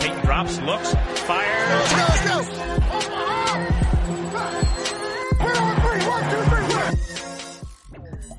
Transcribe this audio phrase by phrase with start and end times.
[0.00, 0.96] Peyton drops, looks,
[1.26, 2.48] fires.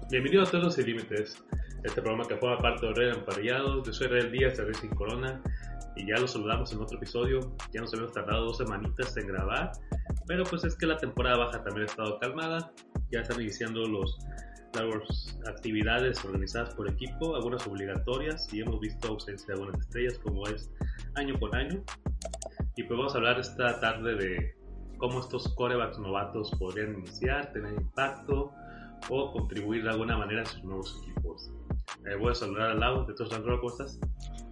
[0.09, 1.37] Bienvenidos a todos los Sin límites,
[1.83, 3.85] este programa que forma parte de Red Emparrillados.
[3.85, 5.41] Yo soy Red Díaz de Racing Corona
[5.95, 7.39] y ya los saludamos en otro episodio.
[7.71, 9.71] Ya nos habíamos tardado dos semanitas en grabar,
[10.25, 12.71] pero pues es que la temporada baja también ha estado calmada.
[13.11, 14.17] Ya están iniciando los,
[14.73, 20.47] las actividades organizadas por equipo, algunas obligatorias y hemos visto ausencia de algunas estrellas como
[20.47, 20.71] es
[21.15, 21.83] año con año.
[22.75, 24.55] Y pues vamos a hablar esta tarde de
[24.97, 28.51] cómo estos corebacks novatos podrían iniciar, tener impacto
[29.09, 31.51] o contribuir de alguna manera a sus nuevos equipos.
[32.05, 33.99] Eh, voy a saludar al lado de todos ¿cómo estás?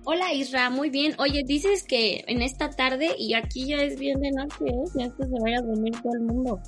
[0.05, 1.13] Hola Isra, muy bien.
[1.19, 4.89] Oye, dices que en esta tarde y aquí ya es bien de noche, ¿eh?
[4.95, 6.59] Ya se vaya a dormir todo el mundo.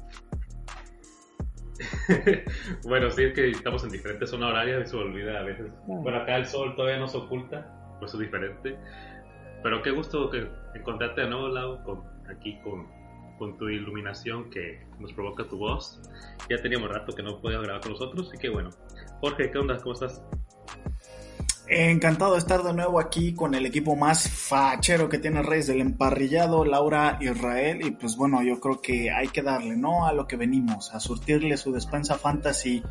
[2.84, 5.72] bueno, sí, es que estamos en diferentes zonas horarias y se olvida a veces.
[5.88, 8.78] Bueno, acá el sol todavía nos oculta, por eso es diferente.
[9.64, 12.88] Pero qué gusto que encontrarte de nuevo, Lau, con, aquí con,
[13.38, 16.02] con tu iluminación que nos provoca tu voz.
[16.50, 18.70] Ya teníamos rato que no podías grabar con nosotros, y que bueno.
[19.20, 19.78] Jorge, ¿qué onda?
[19.78, 20.24] ¿Cómo estás?
[21.74, 25.80] Encantado de estar de nuevo aquí con el equipo más fachero que tiene Reyes del
[25.80, 27.80] Emparrillado, Laura Israel.
[27.82, 30.06] Y pues bueno, yo creo que hay que darle, ¿no?
[30.06, 32.84] A lo que venimos, a surtirle su despensa fantasy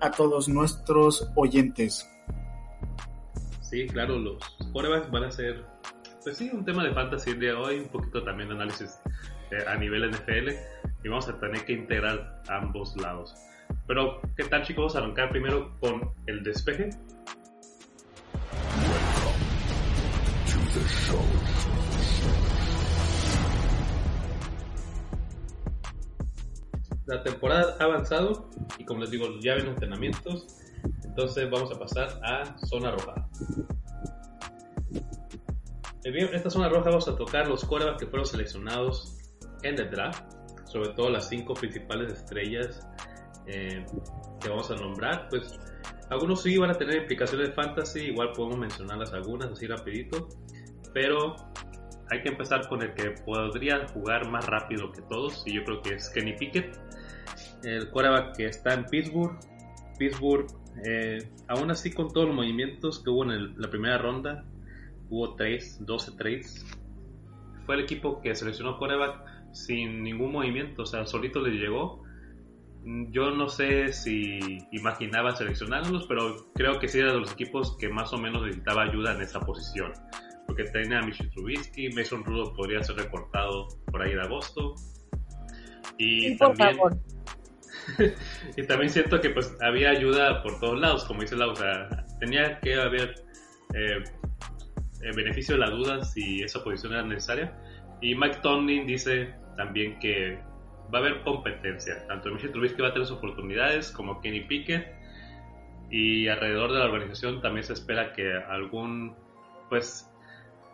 [0.00, 2.08] a todos nuestros oyentes.
[3.62, 4.38] Sí, claro, los
[4.72, 5.64] quarterbacks van a ser,
[6.22, 9.00] pues sí, un tema de fantasy el día de hoy, un poquito también de análisis
[9.50, 10.50] eh, a nivel NFL,
[11.02, 13.34] y vamos a tener que integrar ambos lados.
[13.88, 14.84] Pero, ¿qué tal chicos?
[14.84, 16.90] Vamos a arrancar primero con el despeje.
[27.06, 28.48] La temporada ha avanzado
[28.78, 30.46] y como les digo, ya ven entrenamientos,
[31.04, 33.28] entonces vamos a pasar a zona roja.
[36.04, 39.18] Bien, esta zona roja vamos a tocar los quarterbacks que fueron seleccionados
[39.62, 40.22] en el draft,
[40.64, 42.86] sobre todo las cinco principales estrellas
[43.46, 43.84] eh,
[44.40, 45.28] que vamos a nombrar.
[45.28, 45.58] Pues
[46.10, 50.28] algunos sí van a tener implicaciones de fantasy, igual podemos mencionarlas algunas así rapidito,
[50.92, 51.36] pero
[52.10, 55.82] hay que empezar con el que podría jugar más rápido que todos y yo creo
[55.82, 56.76] que es Kenny Pickett,
[57.64, 59.38] el quarterback que está en Pittsburgh.
[59.98, 60.46] Pittsburgh,
[60.84, 61.18] eh,
[61.48, 64.44] aún así con todos los movimientos que hubo en el- la primera ronda,
[65.08, 66.66] hubo trades, 12 trades.
[67.66, 72.02] Fue el equipo que seleccionó quarterback sin ningún movimiento, o sea, solito le llegó.
[73.10, 77.88] Yo no sé si imaginaba seleccionarlos, pero creo que sí era de los equipos que
[77.90, 79.92] más o menos necesitaba ayuda en esa posición.
[80.50, 84.74] Porque tenía a Michel Trubisky, Mason Rudolph podría ser recortado por ahí de agosto.
[85.96, 86.98] Y Sí, por también, favor.
[88.56, 91.88] y también siento que pues había ayuda por todos lados, como dice Lau, o sea,
[92.18, 93.14] tenía que haber
[93.74, 94.02] eh,
[95.02, 97.56] el beneficio de la duda si esa posición era necesaria.
[98.00, 100.36] Y Mike Tomlin dice también que
[100.92, 104.92] va a haber competencia, tanto Michel Trubisky va a tener sus oportunidades como Kenny Pickett
[105.92, 109.14] y alrededor de la organización también se espera que algún
[109.68, 110.09] pues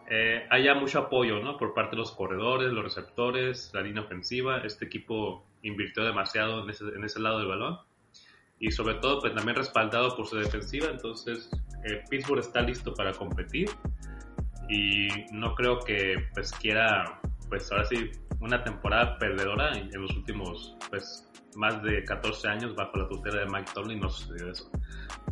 [0.08, 1.56] eh, haya mucho apoyo ¿no?
[1.56, 4.58] por parte de los corredores, los receptores, la línea ofensiva.
[4.58, 7.78] Este equipo invirtió demasiado en ese, en ese lado del balón
[8.58, 10.88] y sobre todo pues también respaldado por su defensiva.
[10.90, 11.50] Entonces
[11.84, 13.68] eh, Pittsburgh está listo para competir
[14.68, 20.76] y no creo que pues quiera pues ahora sí una temporada perdedora en, los últimos
[20.90, 24.70] pues más de 14 años bajo la tutela de Mike Tomlin no sucedió eso.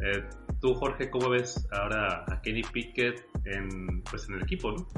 [0.00, 0.24] Eh,
[0.64, 4.72] Tú, Jorge, ¿cómo ves ahora a Kenny Pickett en, pues, en el equipo?
[4.72, 4.88] ¿no?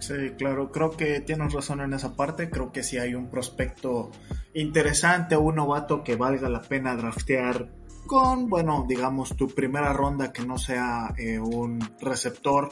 [0.00, 2.50] Sí, claro, creo que tienes razón en esa parte.
[2.50, 4.10] Creo que si hay un prospecto
[4.52, 7.70] interesante, un novato que valga la pena draftear
[8.08, 12.70] con, bueno, digamos, tu primera ronda que no sea eh, un receptor,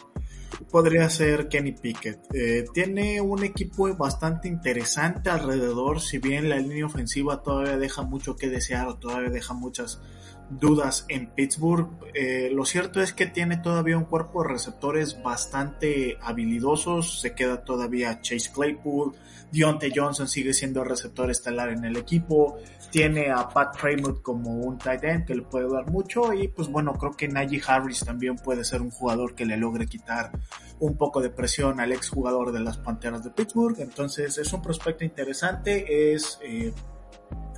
[0.73, 2.19] podría ser Kenny Pickett.
[2.35, 8.35] Eh, tiene un equipo bastante interesante alrededor, si bien la línea ofensiva todavía deja mucho
[8.35, 10.01] que desear o todavía deja muchas
[10.51, 11.89] dudas en Pittsburgh.
[12.15, 17.21] Eh, lo cierto es que tiene todavía un cuerpo de receptores bastante habilidosos.
[17.21, 19.15] Se queda todavía Chase Claypool.
[19.53, 22.59] Deontay Johnson sigue siendo el receptor estelar en el equipo.
[22.91, 26.33] Tiene a Pat Fremont como un tight end que le puede dar mucho.
[26.33, 29.87] Y pues bueno, creo que Najee Harris también puede ser un jugador que le logre
[29.87, 30.33] quitar
[30.81, 33.79] un poco de presión al ex jugador de las Panteras de Pittsburgh.
[33.81, 36.15] Entonces es un prospecto interesante.
[36.15, 36.73] Es eh,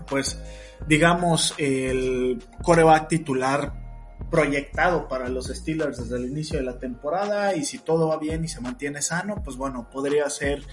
[0.07, 0.41] pues
[0.87, 3.81] digamos el coreback titular
[4.31, 8.45] proyectado para los Steelers desde el inicio de la temporada y si todo va bien
[8.45, 10.65] y se mantiene sano, pues bueno, podría ser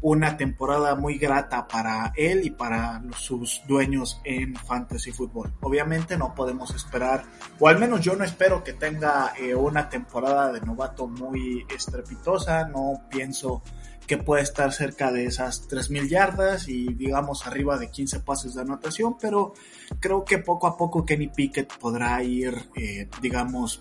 [0.00, 5.54] una temporada muy grata para él y para sus dueños en fantasy fútbol.
[5.60, 7.24] Obviamente no podemos esperar,
[7.60, 12.66] o al menos yo no espero que tenga eh, una temporada de novato muy estrepitosa,
[12.66, 13.62] no pienso
[14.06, 18.62] que puede estar cerca de esas 3.000 yardas y digamos arriba de 15 pases de
[18.62, 19.54] anotación, pero
[20.00, 23.80] creo que poco a poco Kenny Pickett podrá ir, eh, digamos,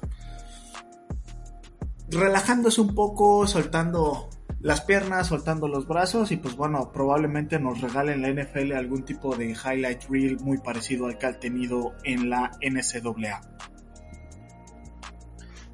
[2.09, 4.29] relajándose un poco, soltando
[4.61, 9.35] las piernas, soltando los brazos y pues bueno, probablemente nos regalen la NFL algún tipo
[9.35, 13.41] de highlight reel muy parecido al que ha tenido en la NCAA.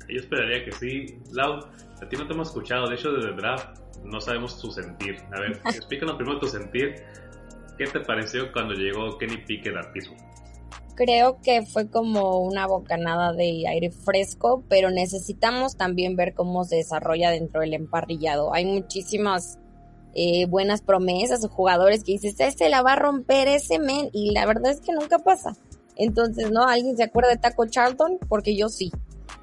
[0.09, 1.19] Yo esperaría que sí.
[1.31, 1.59] Lau,
[2.01, 5.17] a ti no te hemos escuchado, de hecho desde el draft no sabemos tu sentir.
[5.31, 6.95] A ver, explícanos primero tu sentir.
[7.77, 10.11] ¿Qué te pareció cuando llegó Kenny Pickett al piso?
[10.95, 16.75] Creo que fue como una bocanada de aire fresco, pero necesitamos también ver cómo se
[16.75, 18.53] desarrolla dentro del emparrillado.
[18.53, 19.57] Hay muchísimas
[20.13, 24.31] eh, buenas promesas o jugadores que dices, este la va a romper ese men, y
[24.31, 25.55] la verdad es que nunca pasa.
[25.95, 26.67] Entonces, ¿no?
[26.67, 28.19] ¿Alguien se acuerda de Taco Charlton?
[28.27, 28.91] Porque yo sí.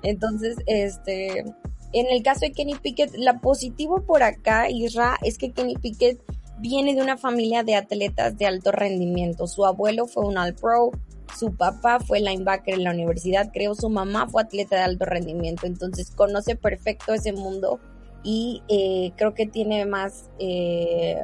[0.02, 1.44] Entonces, este,
[1.92, 6.20] en el caso de Kenny Pickett, la positivo por acá, Isra, es que Kenny Pickett
[6.58, 9.46] viene de una familia de atletas de alto rendimiento.
[9.46, 10.90] Su abuelo fue un All-Pro,
[11.36, 15.66] su papá fue linebacker en la universidad, creo su mamá fue atleta de alto rendimiento,
[15.66, 17.80] entonces conoce perfecto ese mundo
[18.24, 21.16] y eh, creo que tiene más, eh,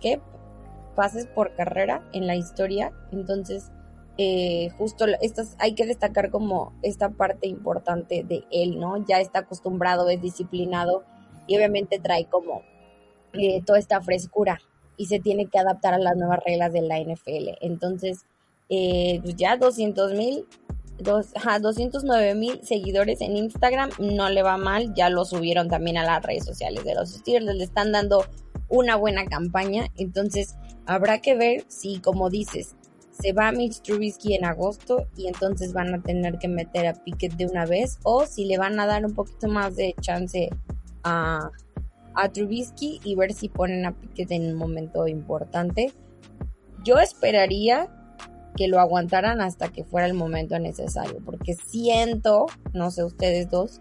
[0.00, 0.20] ¿qué?
[0.94, 3.70] Pases por carrera en la historia, entonces
[4.16, 9.04] eh, justo estas, hay que destacar como esta parte importante de él, ¿no?
[9.06, 11.04] Ya está acostumbrado, es disciplinado
[11.46, 12.62] y obviamente trae como
[13.32, 14.60] eh, toda esta frescura
[14.96, 17.58] y se tiene que adaptar a las nuevas reglas de la NFL.
[17.60, 18.24] Entonces,
[18.68, 20.46] eh, pues ya 200 mil,
[20.98, 26.22] 209 mil seguidores en Instagram, no le va mal, ya lo subieron también a las
[26.22, 28.24] redes sociales de los Steelers, le están dando
[28.68, 30.54] una buena campaña, entonces
[30.86, 32.76] habrá que ver si, como dices,
[33.20, 37.34] se va Mitch Trubisky en agosto y entonces van a tener que meter a Pickett
[37.34, 40.50] de una vez o si le van a dar un poquito más de chance
[41.04, 41.50] a,
[42.14, 45.92] a Trubisky y ver si ponen a Pickett en un momento importante.
[46.84, 47.88] Yo esperaría
[48.56, 53.80] que lo aguantaran hasta que fuera el momento necesario porque siento, no sé ustedes dos,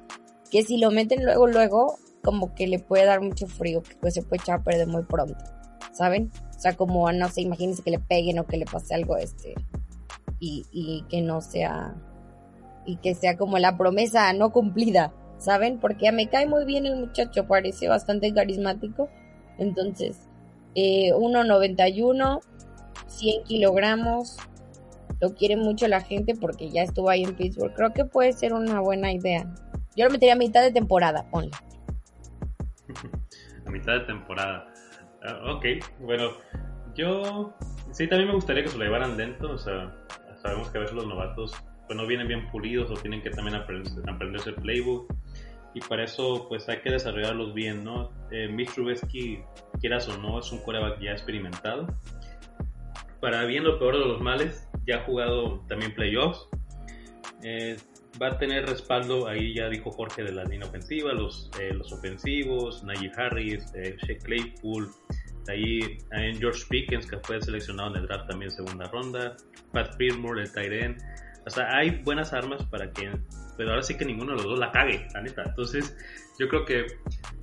[0.52, 4.14] que si lo meten luego luego como que le puede dar mucho frío, que pues
[4.14, 5.44] se puede echar a perder muy pronto,
[5.92, 6.32] ¿saben?
[6.64, 9.54] Sea, como, no sé, imagínense que le peguen o que le pase algo este
[10.40, 11.94] y, y que no sea
[12.86, 15.78] y que sea como la promesa no cumplida, ¿saben?
[15.78, 19.10] Porque me cae muy bien el muchacho, parece bastante carismático.
[19.58, 20.30] Entonces,
[20.74, 22.40] eh, 1.91,
[23.08, 24.38] 100 kilogramos,
[25.20, 27.74] lo quiere mucho la gente porque ya estuvo ahí en Pittsburgh.
[27.74, 29.54] Creo que puede ser una buena idea.
[29.98, 31.52] Yo lo metería a mitad de temporada, ponle.
[33.66, 34.73] a mitad de temporada.
[35.26, 35.66] Ah, ok,
[36.00, 36.32] bueno,
[36.96, 37.56] yo
[37.92, 39.96] sí también me gustaría que se lo llevaran lento, o sea,
[40.42, 41.54] sabemos que a veces los novatos
[41.88, 45.14] pues no vienen bien pulidos o tienen que también aprender, aprenderse el playbook
[45.74, 48.12] y para eso pues hay que desarrollarlos bien, ¿no?
[48.32, 49.40] Eh, Mitch Trubisky,
[49.80, 51.88] quieras o no, es un coreback ya experimentado.
[53.20, 56.48] Para bien o peor de los males, ya ha jugado también playoffs.
[57.42, 57.78] Eh,
[58.22, 61.92] va a tener respaldo, ahí ya dijo Jorge, de la línea ofensiva, los, eh, los
[61.92, 64.90] ofensivos, Najee Harris, eh, Shea Claypool,
[65.50, 69.36] ahí en George Pickens, que fue seleccionado en el draft también segunda ronda,
[69.72, 70.98] Pat Firmore, el Tyren.
[71.46, 73.12] O sea, hay buenas armas para que,
[73.58, 75.44] pero ahora sí que ninguno de los dos la cague, la neta.
[75.46, 75.96] Entonces,
[76.40, 76.86] yo creo que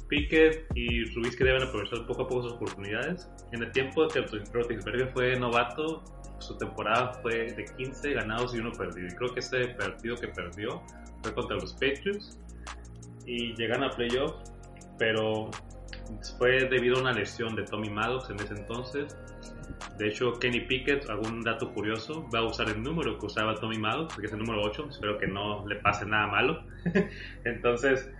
[0.09, 3.28] Pickett y que deben aprovechar poco a poco sus oportunidades.
[3.52, 6.02] En el tiempo que Roethlisberger fue novato,
[6.38, 9.07] su temporada fue de 15 ganados y uno perdido.
[9.07, 10.83] Y creo que ese partido que perdió
[11.23, 12.38] fue contra los Patriots
[13.26, 14.52] y llegan a playoffs,
[14.99, 15.50] pero
[16.38, 19.17] fue debido a una lesión de Tommy Maddox en ese entonces.
[19.99, 23.79] De hecho, Kenny Pickett, algún dato curioso, va a usar el número que usaba Tommy
[23.79, 24.88] Maddox, que es el número 8.
[24.90, 26.64] Espero que no le pase nada malo.
[27.45, 28.11] entonces,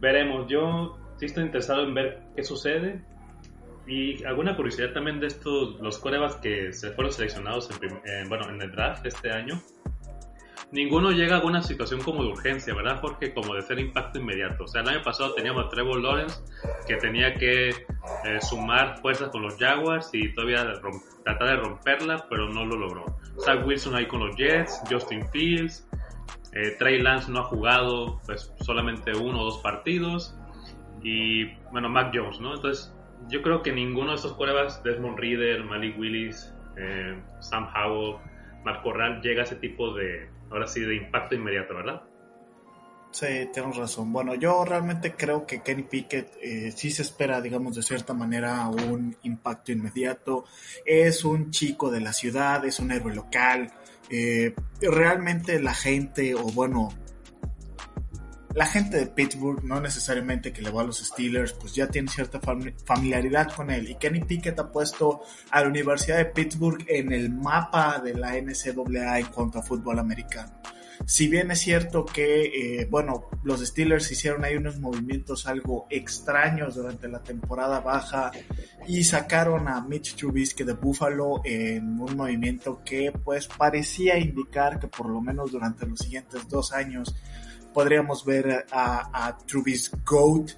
[0.00, 0.48] veremos.
[0.48, 3.02] Yo sí estoy interesado en ver qué sucede.
[3.86, 7.70] Y alguna curiosidad también de estos, los corebas que se fueron seleccionados
[8.04, 9.60] en, bueno, en el draft este año.
[10.72, 13.32] Ninguno llega a alguna situación como de urgencia, ¿verdad, Jorge?
[13.32, 14.64] Como de ser impacto inmediato.
[14.64, 16.40] O sea, el año pasado teníamos a Trevor Lawrence
[16.86, 20.64] que tenía que eh, sumar fuerzas con los Jaguars y todavía
[21.24, 23.04] tratar de romperla, pero no lo logró.
[23.44, 25.86] Zach Wilson ahí con los Jets, Justin Fields,
[26.52, 30.34] eh, Trey Lance no ha jugado pues solamente uno o dos partidos
[31.02, 32.54] y bueno, Mac Jones, ¿no?
[32.54, 32.94] Entonces
[33.28, 38.16] yo creo que ninguno de esos pruebas, Desmond Reader, Malik Willis, eh, Sam Howell,
[38.64, 42.02] Mark Corral, llega a ese tipo de, ahora sí, de impacto inmediato, ¿verdad?
[43.10, 44.12] Sí, tienes razón.
[44.12, 48.68] Bueno, yo realmente creo que Kenny Pickett eh, sí se espera, digamos, de cierta manera
[48.68, 50.44] un impacto inmediato.
[50.84, 53.72] Es un chico de la ciudad, es un héroe local.
[54.10, 56.90] Eh, realmente la gente, o bueno,
[58.56, 62.08] la gente de Pittsburgh, no necesariamente que le va a los Steelers, pues ya tiene
[62.08, 63.90] cierta familiaridad con él.
[63.90, 65.20] Y Kenny Pickett ha puesto
[65.50, 69.98] a la Universidad de Pittsburgh en el mapa de la NCAA en cuanto a fútbol
[69.98, 70.54] americano.
[71.04, 76.76] Si bien es cierto que, eh, bueno, los Steelers hicieron ahí unos movimientos algo extraños
[76.76, 78.32] durante la temporada baja
[78.88, 84.88] y sacaron a Mitch Trubisky de Buffalo en un movimiento que pues parecía indicar que
[84.88, 87.14] por lo menos durante los siguientes dos años
[87.76, 89.36] podríamos ver a, a
[90.06, 90.52] Goat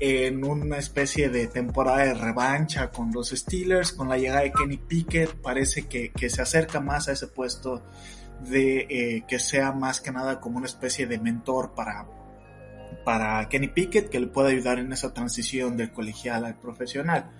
[0.00, 4.78] en una especie de temporada de revancha con los Steelers, con la llegada de Kenny
[4.78, 7.84] Pickett, parece que, se acerca más a ese puesto
[8.40, 12.08] de eh, que sea más que nada como una especie de mentor para,
[13.04, 17.30] para Kenny Pickett, que le pueda ayudar en esa transición del colegial al profesional.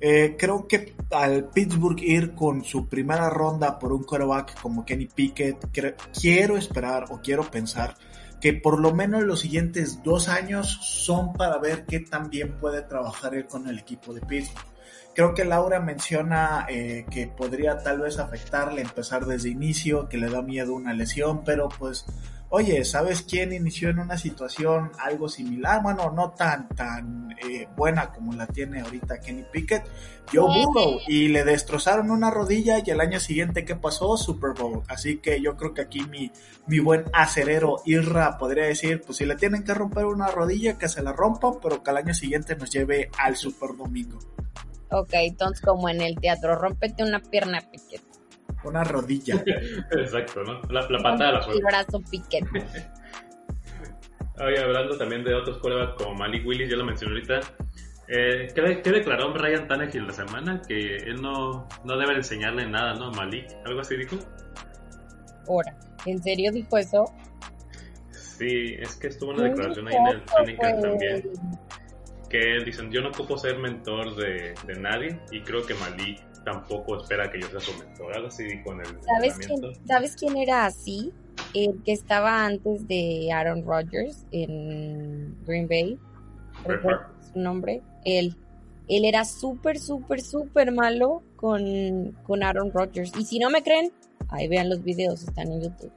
[0.00, 5.06] Eh, creo que al Pittsburgh ir con su primera ronda por un quarterback como Kenny
[5.06, 5.68] Pickett,
[6.12, 7.94] quiero esperar o quiero pensar
[8.42, 12.82] que por lo menos los siguientes dos años son para ver qué tan bien puede
[12.82, 14.66] trabajar él con el equipo de Pittsburgh.
[15.14, 20.28] Creo que Laura menciona eh, que podría tal vez afectarle empezar desde inicio, que le
[20.28, 22.04] da miedo una lesión, pero pues
[22.52, 25.82] oye, ¿sabes quién inició en una situación algo similar?
[25.82, 29.84] Bueno, no tan, tan eh, buena como la tiene ahorita Kenny Pickett,
[30.30, 34.18] Joe Burrow, y le destrozaron una rodilla y el año siguiente, ¿qué pasó?
[34.18, 34.82] Super Bowl.
[34.88, 36.30] Así que yo creo que aquí mi,
[36.66, 40.90] mi buen acerero Irra podría decir, pues si le tienen que romper una rodilla, que
[40.90, 44.18] se la rompan, pero que al año siguiente nos lleve al Super Domingo.
[44.90, 48.11] Ok, entonces como en el teatro, rómpete una pierna, Pickett.
[48.64, 49.42] Una rodilla.
[49.90, 50.60] Exacto, ¿no?
[50.70, 51.58] La, la patada de la suerte.
[51.58, 52.46] El brazo piquete.
[54.40, 57.40] Oye, hablando también de otros corebacks como Malik Willis, ya lo mencioné ahorita.
[58.08, 60.62] Eh, ¿qué, declaró Ryan Tannehill la semana?
[60.66, 63.10] Que él no, no debe enseñarle nada, ¿no?
[63.12, 64.16] Malik, algo así dijo.
[65.48, 65.76] Ahora,
[66.06, 67.04] ¿en serio dijo eso?
[68.10, 71.32] Sí, es que estuvo una declaración ahí en el training también.
[72.28, 76.96] Que dicen, yo no ocupo ser mentor de, de nadie y creo que Malik tampoco
[76.96, 78.14] espera que yo sea su mentor.
[78.14, 81.12] Algo así con el ¿Sabes quién, ¿Sabes quién era así?
[81.54, 85.98] El que estaba antes de Aaron Rodgers en Green Bay.
[87.32, 87.82] su nombre?
[88.04, 88.36] Él.
[88.88, 93.12] Él era súper, súper, súper malo con, con Aaron Rodgers.
[93.16, 93.92] Y si no me creen,
[94.28, 95.92] ahí vean los videos, están en YouTube.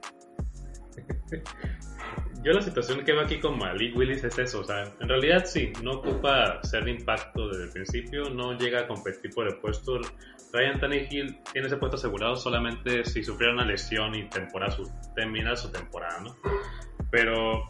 [2.46, 5.44] Yo la situación que veo aquí con Malik Willis es eso, o sea, en realidad
[5.46, 9.56] sí, no ocupa ser de impacto desde el principio, no llega a competir por el
[9.56, 9.98] puesto.
[10.52, 15.56] Ryan Tannehill tiene ese puesto asegurado solamente si sufriera una lesión y temporada su, termina
[15.56, 16.36] su temporada, ¿no?
[17.10, 17.64] Pero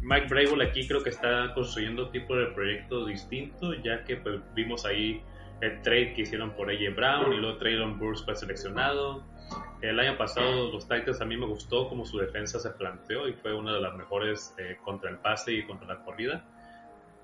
[0.00, 4.86] Mike Brable aquí creo que está construyendo tipo de proyecto distinto, ya que pues, vimos
[4.86, 5.22] ahí
[5.60, 9.30] el trade que hicieron por AJ Brown y luego Traylon Burks fue seleccionado
[9.80, 13.32] el año pasado los Titans a mí me gustó como su defensa se planteó y
[13.34, 16.44] fue una de las mejores eh, contra el pase y contra la corrida.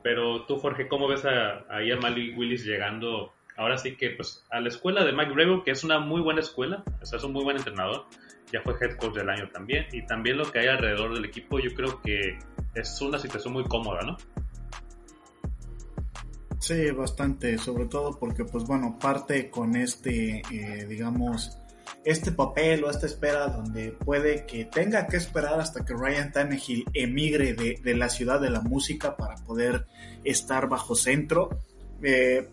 [0.03, 4.61] Pero tú, Jorge, ¿cómo ves a, a Malik Willis llegando ahora sí que pues a
[4.61, 7.33] la escuela de Mike Bravo, que es una muy buena escuela, o sea, es un
[7.33, 8.07] muy buen entrenador,
[8.53, 11.59] ya fue head coach del año también, y también lo que hay alrededor del equipo,
[11.59, 12.39] yo creo que
[12.75, 14.17] es una situación muy cómoda, ¿no?
[16.61, 21.59] Sí, bastante, sobre todo porque pues bueno, parte con este, eh, digamos,
[22.05, 26.85] este papel o esta espera donde puede que tenga que esperar hasta que Ryan Tannehill
[26.95, 29.87] emigre de, la ciudad de la música para poder
[30.25, 31.51] estar bajo centro.
[32.03, 32.49] Eh,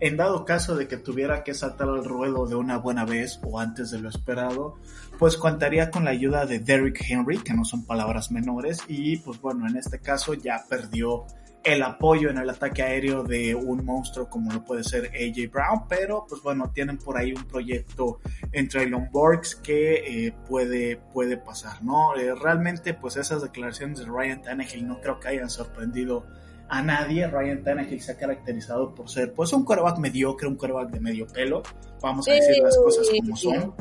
[0.00, 3.60] en dado caso de que tuviera que saltar al ruedo de una buena vez o
[3.60, 4.76] antes de lo esperado,
[5.18, 9.40] pues contaría con la ayuda de Derrick Henry, que no son palabras menores, y pues
[9.42, 11.26] bueno, en este caso ya perdió
[11.62, 15.88] el apoyo en el ataque aéreo de un monstruo como lo puede ser AJ Brown,
[15.88, 18.20] pero pues bueno, tienen por ahí un proyecto
[18.52, 22.16] entre Elon Borgs que eh, puede, puede pasar, ¿no?
[22.16, 26.26] Eh, realmente pues esas declaraciones de Ryan Tannehill no creo que hayan sorprendido
[26.68, 27.26] a nadie.
[27.26, 31.26] Ryan Tannehill se ha caracterizado por ser pues un quarterback mediocre, un quarterback de medio
[31.26, 31.62] pelo,
[32.00, 33.74] vamos a decir las cosas como son.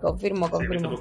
[0.00, 0.98] Confirmo, confirmo.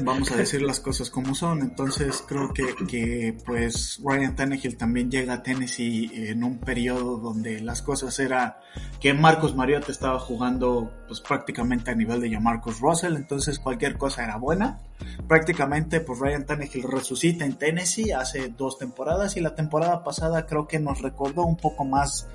[0.00, 1.60] Vamos a decir las cosas como son.
[1.60, 7.60] Entonces creo que, que pues Ryan Tannehill también llega a Tennessee en un periodo donde
[7.60, 8.60] las cosas era
[9.00, 14.24] que Marcos Mariota estaba jugando pues prácticamente a nivel de Marcos Russell, entonces cualquier cosa
[14.24, 14.80] era buena.
[15.28, 20.66] Prácticamente pues Ryan Tannehill resucita en Tennessee hace dos temporadas y la temporada pasada creo
[20.66, 22.28] que nos recordó un poco más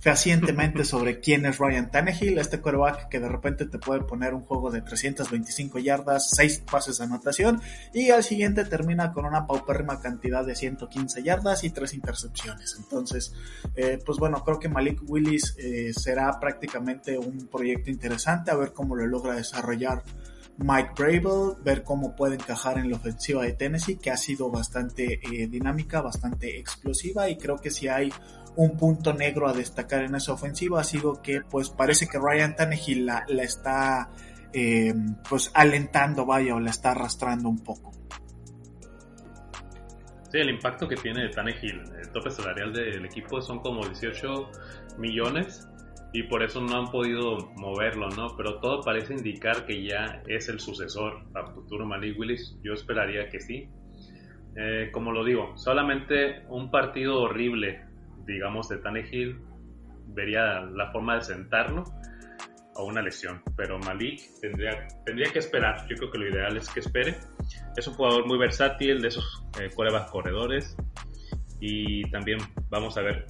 [0.00, 4.42] fehacientemente sobre quién es Ryan Tannehill, este quarterback que de repente te puede poner un
[4.42, 7.60] juego de 325 yardas, 6 pases de anotación
[7.92, 12.76] y al siguiente termina con una paupérrima cantidad de 115 yardas y 3 intercepciones.
[12.78, 13.34] Entonces,
[13.76, 18.72] eh, pues bueno, creo que Malik Willis eh, será prácticamente un proyecto interesante a ver
[18.72, 20.02] cómo lo logra desarrollar
[20.58, 25.20] Mike Bravel, ver cómo puede encajar en la ofensiva de Tennessee, que ha sido bastante
[25.22, 28.12] eh, dinámica, bastante explosiva y creo que si hay
[28.56, 32.54] un punto negro a destacar en esa ofensiva ha sido que pues parece que Ryan
[32.54, 34.10] Tannehill la, está
[34.52, 34.92] eh,
[35.28, 37.92] pues alentando, vaya, o la está arrastrando un poco.
[40.30, 44.50] Sí, el impacto que tiene Tannehill, el tope salarial del equipo son como 18
[44.98, 45.68] millones
[46.14, 48.36] y por eso no han podido moverlo, ¿no?
[48.36, 52.58] Pero todo parece indicar que ya es el sucesor a futuro Malik Willis.
[52.62, 53.68] Yo esperaría que sí.
[54.54, 57.91] Eh, como lo digo, solamente un partido horrible
[58.26, 59.40] digamos, de Tannehill,
[60.08, 61.84] vería la forma de sentarlo
[62.74, 63.42] a una lesión.
[63.56, 65.86] Pero Malik tendría, tendría que esperar.
[65.88, 67.16] Yo creo que lo ideal es que espere.
[67.76, 69.70] Es un jugador muy versátil, de esos eh,
[70.10, 70.76] corredores.
[71.60, 72.38] Y también
[72.70, 73.26] vamos a ver.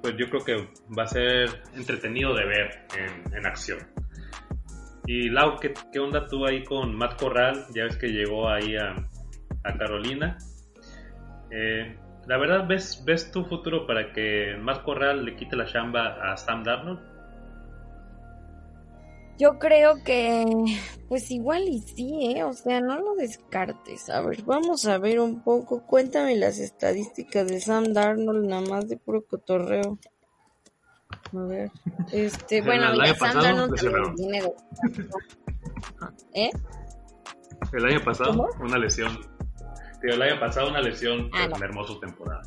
[0.00, 2.86] Pues yo creo que va a ser entretenido de ver
[3.32, 3.78] en, acción.
[5.06, 7.66] Y Lau, ¿qué, ¿qué, onda tú ahí con Matt Corral?
[7.74, 8.94] Ya ves que llegó ahí a,
[9.64, 10.38] a Carolina.
[11.50, 16.32] Eh, la verdad, ¿ves, ¿ves tu futuro para que Matt Corral le quite la chamba
[16.32, 17.00] a Sam Darnold?
[19.36, 20.44] Yo creo que,
[21.08, 22.44] pues igual y sí, ¿eh?
[22.44, 24.08] O sea, no lo descartes.
[24.08, 25.84] A ver, vamos a ver un poco.
[25.84, 29.98] Cuéntame las estadísticas de Sam Darnold, nada más de puro cotorreo.
[31.36, 31.70] A ver,
[32.12, 34.42] este, bueno, el Sam Darnold también tiene...
[36.34, 36.50] ¿Eh?
[37.72, 39.18] El año pasado, una lesión
[40.04, 42.42] que le haya pasado una lesión ah, en hermoso temporada.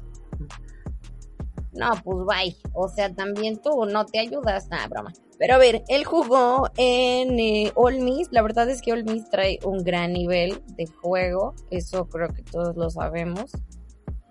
[1.74, 2.58] No, pues bye.
[2.74, 4.68] O sea, también tú no te ayudas.
[4.70, 5.14] Nada, broma.
[5.38, 8.30] Pero a ver, él jugó en eh, All Miss.
[8.32, 11.54] La verdad es que All Miss trae un gran nivel de juego.
[11.70, 13.52] Eso creo que todos lo sabemos.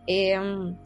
[0.08, 0.76] Em,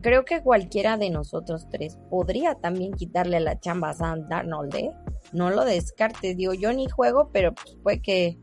[0.00, 4.74] creo que cualquiera de nosotros tres podría también quitarle la chamba a Sam Darnold.
[4.76, 4.92] ¿eh?
[5.32, 6.36] No lo descartes.
[6.36, 8.38] Digo, yo ni juego, pero pues fue que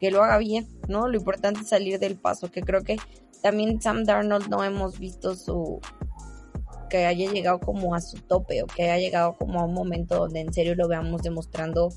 [0.00, 1.08] que lo haga bien, ¿no?
[1.08, 2.96] Lo importante es salir del paso, que creo que
[3.42, 5.80] también Sam Darnold no hemos visto su
[6.88, 10.16] que haya llegado como a su tope o que haya llegado como a un momento
[10.16, 11.90] donde en serio lo veamos demostrando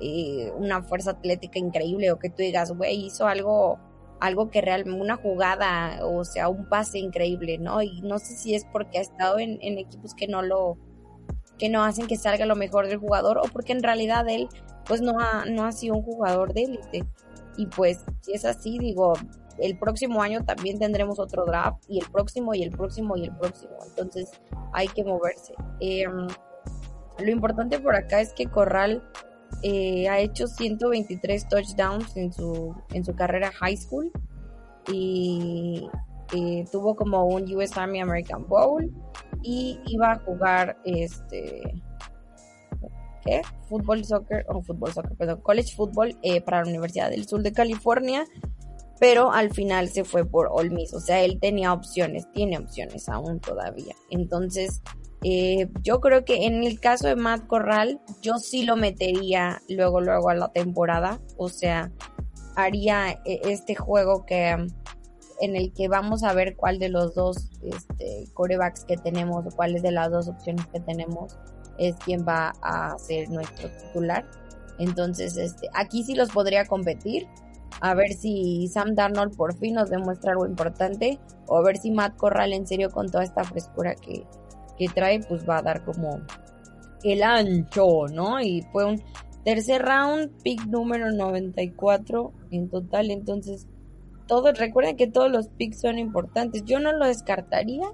[0.00, 3.78] eh, una fuerza atlética increíble o que tú digas, güey, hizo algo
[4.18, 7.80] algo que realmente, una jugada, o sea, un pase increíble, ¿no?
[7.80, 10.76] Y no sé si es porque ha estado en, en equipos que no lo,
[11.58, 14.48] que no hacen que salga lo mejor del jugador, o porque en realidad él,
[14.86, 17.04] pues no ha, no ha sido un jugador de élite.
[17.56, 19.14] Y pues, si es así, digo,
[19.58, 23.36] el próximo año también tendremos otro draft y el próximo y el próximo y el
[23.36, 23.76] próximo.
[23.86, 24.30] Entonces
[24.72, 25.54] hay que moverse.
[25.80, 26.26] Em,
[27.18, 29.02] lo importante por acá es que Corral
[29.62, 34.10] eh, ha hecho 123 touchdowns en su, en su carrera high school
[34.90, 35.88] y
[36.34, 38.90] eh, tuvo como un US Army American Bowl
[39.42, 41.82] y iba a jugar este
[43.24, 43.42] ¿qué?
[43.68, 47.52] Fútbol, soccer, o fútbol, soccer, perdón, college football eh, para la Universidad del Sur de
[47.52, 48.24] California,
[48.98, 53.08] pero al final se fue por Ole Miss, o sea, él tenía opciones, tiene opciones
[53.08, 53.94] aún todavía.
[54.10, 54.82] Entonces,
[55.22, 60.00] eh, yo creo que en el caso de Matt Corral, yo sí lo metería luego,
[60.00, 61.92] luego a la temporada, o sea,
[62.56, 64.56] haría eh, este juego que
[65.40, 69.56] en el que vamos a ver cuál de los dos este, corebacks que tenemos o
[69.56, 71.38] cuáles de las dos opciones que tenemos
[71.80, 74.24] es quien va a ser nuestro titular.
[74.78, 77.26] Entonces, este, aquí sí los podría competir.
[77.80, 81.18] A ver si Sam Darnold por fin nos demuestra algo importante.
[81.46, 84.26] O a ver si Matt Corral en serio con toda esta frescura que,
[84.78, 86.20] que trae, pues va a dar como
[87.02, 88.40] el ancho, ¿no?
[88.40, 89.02] Y fue un
[89.42, 93.10] tercer round, pick número 94 en total.
[93.10, 93.66] Entonces,
[94.26, 96.62] todos, recuerden que todos los picks son importantes.
[96.64, 97.90] Yo no lo descartaría.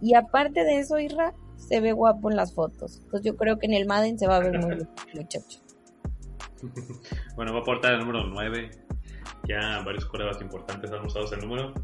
[0.00, 3.00] Y aparte de eso, Irra, se ve guapo en las fotos.
[3.04, 5.60] Entonces yo creo que en el Madden se va a ver muy bien, muchacho.
[7.36, 8.70] Bueno, va a aportar el número 9.
[9.48, 11.74] Ya varios corebas importantes han usado ese número.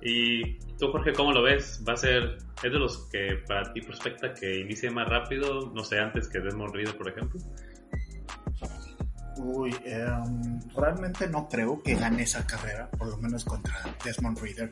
[0.00, 1.82] Y tú, Jorge, ¿cómo lo ves?
[1.88, 5.82] ¿Va a ser, es de los que para ti prospecta que inicie más rápido, no
[5.82, 7.40] sé, antes que Desmond Reader, por ejemplo?
[9.36, 13.74] Uy, em, realmente no creo que gane esa carrera, por lo menos contra
[14.04, 14.70] Desmond Reader.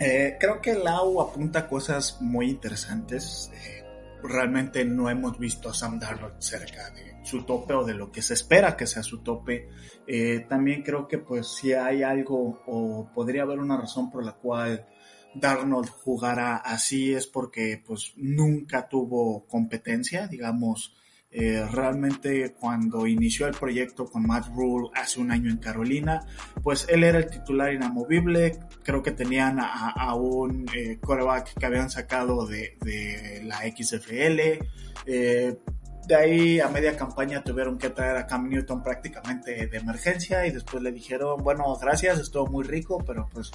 [0.00, 3.50] Eh, creo que Lau apunta cosas muy interesantes.
[3.52, 3.84] Eh,
[4.22, 8.22] realmente no hemos visto a Sam Darnold cerca de su tope o de lo que
[8.22, 9.68] se espera que sea su tope.
[10.06, 14.32] Eh, también creo que pues si hay algo o podría haber una razón por la
[14.32, 14.86] cual
[15.34, 20.94] Darnold jugara así es porque pues nunca tuvo competencia, digamos,
[21.30, 26.24] eh, realmente cuando inició el proyecto con Matt Rule hace un año en Carolina,
[26.62, 31.90] pues él era el titular inamovible, creo que tenían a, un eh, coreback que habían
[31.90, 34.64] sacado de, la XFL,
[35.06, 35.58] eh,
[36.06, 40.50] de ahí a media campaña tuvieron que traer a Cam Newton prácticamente de emergencia y
[40.50, 43.50] después le dijeron, bueno, gracias, estuvo muy rico, pero pues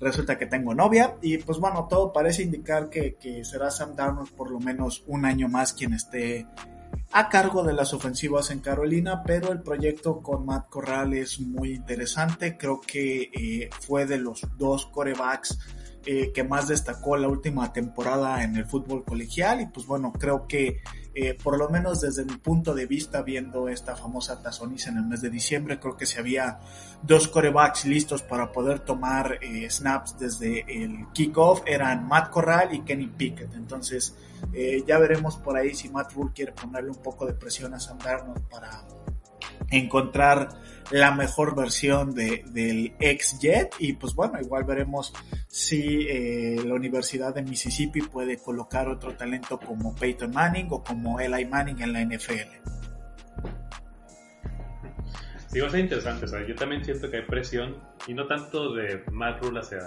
[0.00, 4.30] resulta que tengo novia y pues bueno, todo parece indicar que, que será Sam Darnold
[4.30, 6.46] por lo menos un año más quien esté
[7.10, 11.74] a cargo de las ofensivas en Carolina, pero el proyecto con Matt Corral es muy
[11.74, 12.56] interesante.
[12.58, 15.58] Creo que eh, fue de los dos corebacks
[16.10, 20.46] eh, que más destacó la última temporada en el fútbol colegial y pues bueno, creo
[20.46, 20.80] que
[21.14, 25.04] eh, por lo menos desde mi punto de vista, viendo esta famosa Tazonis en el
[25.04, 26.60] mes de diciembre, creo que si había
[27.02, 32.80] dos corebacks listos para poder tomar eh, snaps desde el kickoff, eran Matt Corral y
[32.84, 33.52] Kenny Pickett.
[33.52, 34.16] Entonces,
[34.86, 37.98] ya veremos por ahí si Matt Rule quiere ponerle un poco de presión a Sam
[37.98, 38.82] para
[39.70, 40.48] encontrar
[40.90, 45.12] la mejor versión de, del ex Jet y pues bueno, igual veremos
[45.46, 51.20] si eh, la Universidad de Mississippi puede colocar otro talento como Peyton Manning o como
[51.20, 52.78] Eli Manning en la NFL.
[55.48, 59.02] Sí, va a ser interesante, yo también siento que hay presión y no tanto de
[59.10, 59.78] Matt Rule hacia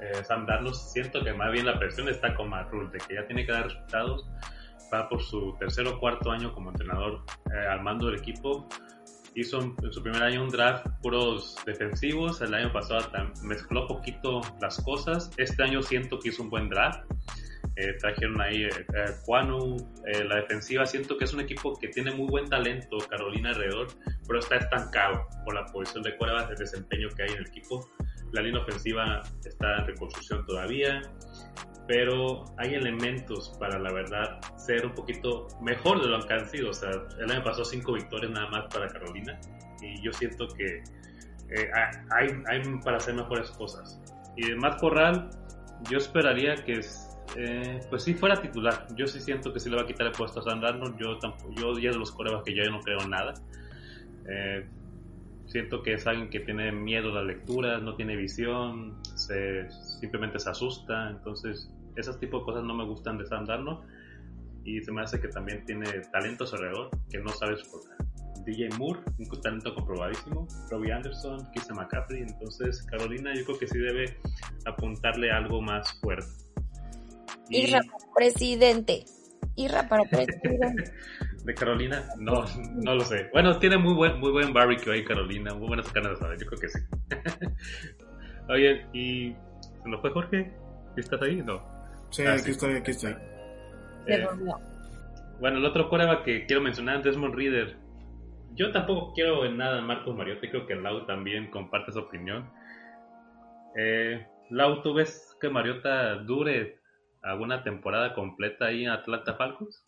[0.00, 3.14] eh, Sam Darnold, siento que más bien la presión está con Matt Rule, de que
[3.14, 4.28] ya tiene que dar resultados,
[4.92, 7.22] va por su tercer o cuarto año como entrenador
[7.52, 8.66] eh, al mando del equipo.
[9.34, 13.06] Hizo en su primer año un draft puros defensivos, el año pasado
[13.42, 17.04] mezcló poquito las cosas, este año siento que hizo un buen draft,
[17.78, 18.70] eh, trajeron ahí eh,
[19.24, 20.86] Juanu, eh, la defensiva.
[20.86, 23.88] Siento que es un equipo que tiene muy buen talento, Carolina alrededor,
[24.26, 27.86] pero está estancado por la posición de cuervas, el desempeño que hay en el equipo,
[28.32, 31.02] la línea ofensiva está en reconstrucción todavía,
[31.86, 36.70] pero hay elementos para la verdad ser un poquito mejor de lo que han sido.
[36.70, 39.38] O sea, el año pasó cinco victorias nada más para Carolina
[39.80, 40.82] y yo siento que
[41.50, 41.70] eh,
[42.10, 44.00] hay, hay, para hacer mejores cosas.
[44.36, 45.30] Y de Matt Corral,
[45.90, 46.80] yo esperaría que
[47.36, 48.86] eh, pues sí fuera titular.
[48.96, 50.96] Yo sí siento que si le va a quitar el puesto a Darnold.
[50.98, 51.18] Yo,
[51.54, 53.34] yo ya de los corebas que ya no creo en nada.
[54.28, 54.66] Eh,
[55.46, 60.38] siento que es alguien que tiene miedo a la lectura, no tiene visión, se, simplemente
[60.38, 61.10] se asusta.
[61.10, 63.86] Entonces, esas tipo de cosas no me gustan de Sam Darnold.
[64.64, 67.82] Y se me hace que también tiene talentos alrededor que no sabes por
[68.44, 70.46] DJ Moore, un talento comprobadísimo.
[70.70, 72.22] Robbie Anderson, Kisa McCaffrey.
[72.22, 74.16] Entonces, Carolina, yo creo que sí debe
[74.64, 76.26] apuntarle algo más fuerte.
[77.48, 77.68] Y...
[77.68, 77.80] Irra
[78.14, 79.04] presidente.
[79.54, 80.92] Irra para presidente.
[81.46, 83.28] de Carolina, no, no lo sé.
[83.32, 85.54] Bueno, tiene muy buen, muy buen barbecue ahí, Carolina.
[85.54, 86.78] Muy buenas carnes asadas, yo creo que sí.
[88.48, 89.34] Oye, ¿y
[89.82, 90.52] se nos fue Jorge?
[90.96, 91.36] ¿Estás ahí?
[91.42, 91.75] No.
[92.10, 93.14] Sí, ah, aquí estoy, aquí estoy.
[94.06, 94.26] Eh,
[95.40, 97.76] bueno, el otro coreback que quiero mencionar, Desmond Reader.
[98.54, 102.50] Yo tampoco quiero en nada Marcos Mariotti, creo que Lau también comparte su opinión.
[103.76, 106.78] Eh, Lau, ¿tú ves que Mariota dure
[107.22, 109.84] alguna temporada completa ahí en Atlanta Falcons?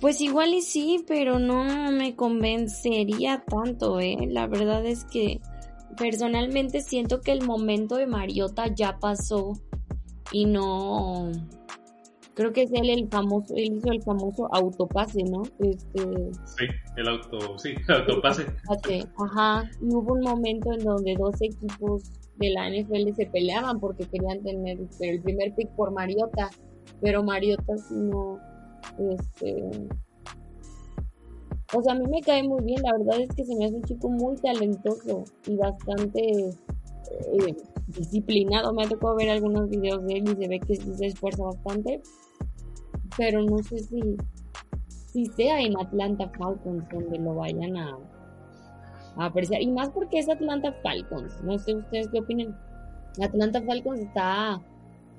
[0.00, 4.16] Pues igual y sí, pero no me convencería tanto, ¿eh?
[4.28, 5.40] La verdad es que
[5.96, 9.54] personalmente siento que el momento de Mariota ya pasó
[10.32, 11.30] y no
[12.34, 17.08] creo que es él el famoso él hizo el famoso autopase no este sí el
[17.08, 18.46] auto sí el autopase.
[19.18, 19.70] ajá.
[19.80, 22.04] Y hubo un momento en donde dos equipos
[22.36, 26.50] de la NFL se peleaban porque querían tener el primer pick por Mariota
[27.00, 28.38] pero Mariota no
[29.10, 29.88] este
[31.74, 33.76] o sea a mí me cae muy bien la verdad es que se me hace
[33.76, 37.56] un chico muy talentoso y bastante eh,
[37.88, 38.72] disciplinado.
[38.72, 41.44] Me ha tocado ver algunos videos de él y se ve que sí se esfuerza
[41.44, 42.00] bastante.
[43.16, 44.16] Pero no sé si,
[44.88, 47.98] si sea en Atlanta Falcons donde lo vayan a,
[49.16, 49.60] apreciar.
[49.62, 51.42] Y más porque es Atlanta Falcons.
[51.42, 52.56] No sé ustedes qué opinan.
[53.20, 54.62] Atlanta Falcons está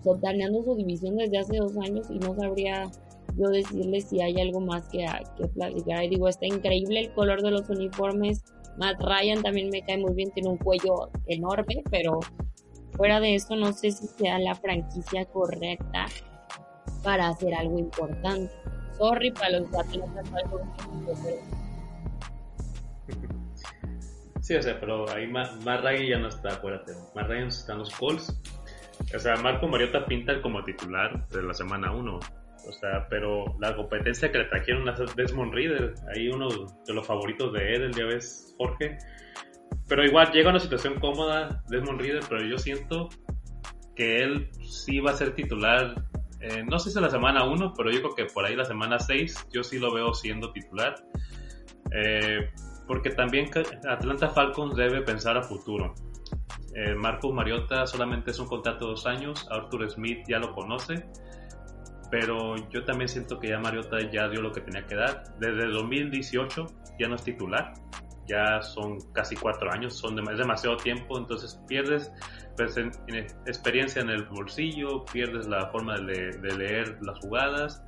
[0.03, 2.89] sotaneando su división desde hace dos años y no sabría
[3.37, 5.05] yo decirles si hay algo más que,
[5.37, 6.03] que platicar.
[6.05, 8.43] Y digo, está increíble el color de los uniformes.
[8.77, 12.19] Matt Ryan también me cae muy bien, tiene un cuello enorme, pero
[12.99, 16.07] fuera de eso no sé si sea la franquicia correcta
[17.01, 18.51] para hacer algo importante.
[18.97, 20.69] sorry para los Atlanta Falcons.
[24.41, 25.61] Sí, o sea, pero ahí Matt,
[26.09, 26.91] ya no está, acuérdate.
[27.15, 28.37] Matt Ryan está en los Colts.
[29.15, 32.19] O sea, Marco Mariota pinta como titular de la semana 1.
[32.67, 36.49] O sea, pero la competencia que le trajeron a Desmond Reader, ahí uno
[36.85, 38.97] de los favoritos de él, ya ves, Jorge.
[39.87, 43.09] Pero igual llega a una situación cómoda Desmond Reader, pero yo siento
[43.95, 45.95] que él sí va a ser titular.
[46.41, 48.99] Eh, no sé si la semana 1, pero yo creo que por ahí la semana
[48.99, 50.95] 6 yo sí lo veo siendo titular.
[51.91, 52.49] Eh,
[52.87, 53.49] porque también
[53.87, 55.93] Atlanta Falcons debe pensar a futuro.
[56.75, 61.05] Eh, Marcos Mariota solamente es un contrato de dos años, Arthur Smith ya lo conoce,
[62.09, 65.23] pero yo también siento que ya Mariota ya dio lo que tenía que dar.
[65.39, 66.65] Desde 2018
[66.99, 67.73] ya no es titular,
[68.29, 72.11] ya son casi cuatro años, son es demasiado tiempo, entonces pierdes
[72.55, 72.77] pues,
[73.47, 77.83] experiencia en el bolsillo, pierdes la forma de, leer las jugadas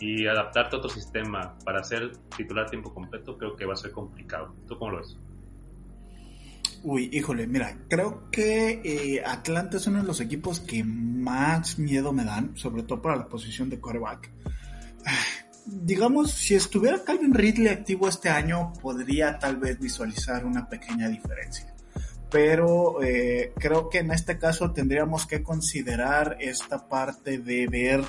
[0.00, 3.90] y adaptarte a otro sistema para ser titular tiempo completo creo que va a ser
[3.90, 4.54] complicado.
[4.66, 5.18] ¿Tú cómo lo ves?
[6.84, 12.12] Uy, híjole, mira, creo que eh, Atlanta es uno de los equipos que más miedo
[12.12, 14.30] me dan, sobre todo para la posición de quarterback.
[15.66, 21.72] Digamos, si estuviera Calvin Ridley activo este año, podría tal vez visualizar una pequeña diferencia.
[22.30, 28.04] Pero eh, creo que en este caso tendríamos que considerar esta parte de ver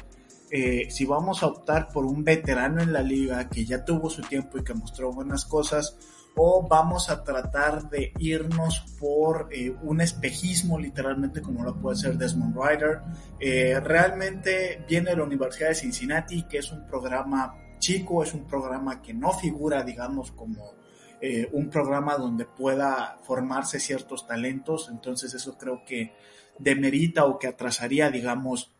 [0.50, 4.22] eh, si vamos a optar por un veterano en la liga que ya tuvo su
[4.22, 5.98] tiempo y que mostró buenas cosas,
[6.36, 12.18] o vamos a tratar de irnos por eh, un espejismo literalmente como lo puede ser
[12.18, 13.02] Desmond Ryder.
[13.40, 19.02] Eh, realmente viene la Universidad de Cincinnati, que es un programa chico, es un programa
[19.02, 20.74] que no figura, digamos, como
[21.22, 26.14] eh, un programa donde pueda formarse ciertos talentos, entonces eso creo que
[26.58, 28.72] demerita o que atrasaría, digamos,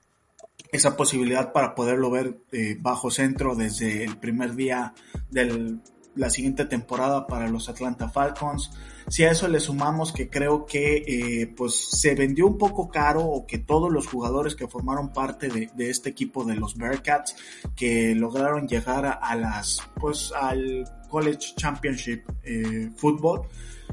[0.72, 2.38] esa posibilidad para poderlo ver
[2.80, 4.94] bajo centro desde el primer día
[5.30, 5.82] del
[6.16, 8.72] la siguiente temporada para los Atlanta Falcons.
[9.08, 13.22] Si a eso le sumamos que creo que eh, pues se vendió un poco caro
[13.22, 17.36] o que todos los jugadores que formaron parte de, este equipo de los Bearcats
[17.76, 23.42] que lograron llegar a, las pues al College Championship eh, Football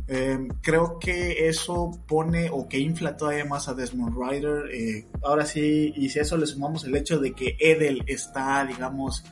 [0.06, 5.06] eh, creo que eso pone o que infla todavía más a Desmond Ryder.
[5.22, 9.24] ahora sí, y si a eso le sumamos el hecho de que Edel está, digamos,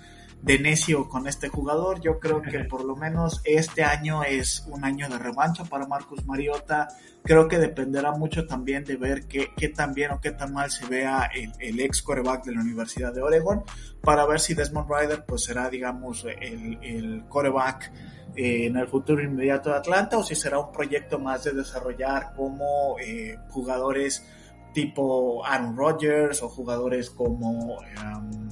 [0.42, 2.00] de necio con este jugador.
[2.00, 6.24] Yo creo que por lo menos este año es un año de revancha para Marcus
[6.26, 6.88] Mariota.
[7.24, 10.70] Creo que dependerá mucho también de ver qué, qué tan bien o qué tan mal
[10.70, 13.64] se vea el, ex coreback de la Universidad de Oregon
[14.00, 17.92] para ver si Desmond Ryder pues será digamos el, el coreback
[18.36, 22.32] eh, en el futuro inmediato de Atlanta o si será un proyecto más de desarrollar
[22.36, 24.24] como eh, jugadores
[24.72, 28.48] tipo Aaron Rodgers o jugadores como um,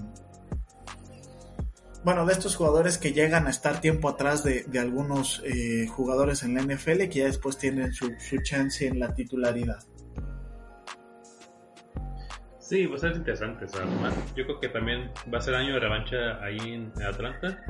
[2.07, 6.55] bueno, de estos jugadores que llegan a estar tiempo atrás de, algunos eh, jugadores en
[6.55, 8.15] la NFL que ya después tienen su,
[8.45, 9.81] chance en la titularidad.
[12.61, 13.65] Sí, va a ser interesante.
[13.65, 17.61] O yo creo que también va a ser año de revancha ahí en Atlanta.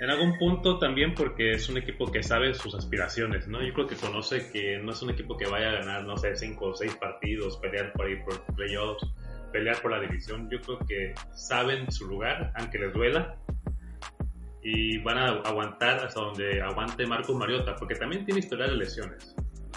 [0.00, 3.62] En algún punto también porque es un equipo que sabe sus aspiraciones, ¿no?
[3.64, 6.34] Yo creo que conoce que no es un equipo que vaya a ganar, no sé,
[6.34, 9.06] cinco o seis partidos, pelear por ahí por playoffs,
[9.52, 10.50] pelear por la división.
[10.50, 13.38] Yo creo que saben su lugar, aunque les duela,
[14.62, 19.34] y van a aguantar hasta donde aguante Marcos Mariota, porque también tiene historia de lesiones,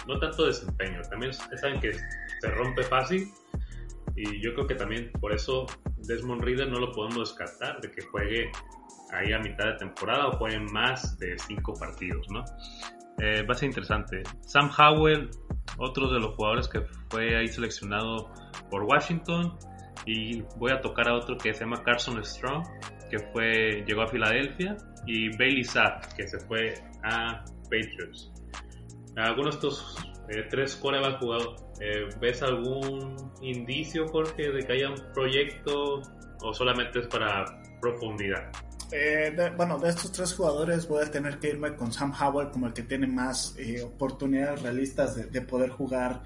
[0.07, 3.31] no tanto desempeño, también saben que se rompe fácil
[4.15, 5.65] y yo creo que también por eso
[5.97, 8.51] Desmond Reader no lo podemos descartar de que juegue
[9.11, 12.43] ahí a mitad de temporada o juegue más de cinco partidos, ¿no?
[13.19, 14.23] Eh, va a ser interesante.
[14.41, 15.29] Sam Howell,
[15.77, 18.31] otro de los jugadores que fue ahí seleccionado
[18.69, 19.57] por Washington
[20.05, 22.65] y voy a tocar a otro que se llama Carson Strong,
[23.11, 28.31] que fue, llegó a Filadelfia, y Bailey Zapp, que se fue a Patriots.
[29.17, 29.97] Algunos de estos
[30.29, 36.01] eh, tres corebacks jugadores, eh, ¿ves algún indicio, Jorge, de que haya un proyecto
[36.41, 37.45] o solamente es para
[37.81, 38.49] profundidad?
[38.93, 42.67] Eh, bueno, de estos tres jugadores voy a tener que irme con Sam Howell como
[42.67, 46.21] el que tiene más oportunidades realistas de, de poder jugar